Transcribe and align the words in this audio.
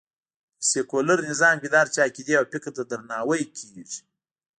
په 0.57 0.63
سکیولر 0.71 1.19
نظام 1.29 1.55
کې 1.61 1.67
د 1.69 1.75
هر 1.81 1.87
چا 1.93 2.01
عقېدې 2.07 2.33
او 2.39 2.45
فکر 2.53 2.69
ته 2.77 2.83
درناوی 2.89 3.43
کېږي 3.57 3.99